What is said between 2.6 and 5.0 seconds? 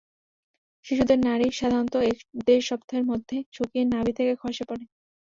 সপ্তাহের মধ্যে শুকিয়ে নাভি থেকে খসে পড়ে।